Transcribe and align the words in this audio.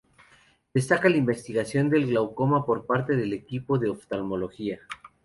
Destaca 0.73 1.09
la 1.09 1.17
investigación 1.17 1.87
del 1.87 2.07
glaucoma 2.07 2.65
por 2.65 2.87
parte 2.87 3.15
del 3.15 3.33
equipo 3.33 3.77
de 3.77 3.91
oftalmología. 3.91 4.79